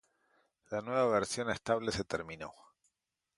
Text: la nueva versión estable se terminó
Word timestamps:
la 0.71 0.81
nueva 0.81 1.05
versión 1.11 1.51
estable 1.51 1.91
se 1.91 2.03
terminó 2.03 2.51